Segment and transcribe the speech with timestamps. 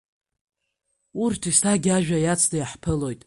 [1.23, 3.19] Урҭ еснагь ажәа иацны иаҳԥылоит…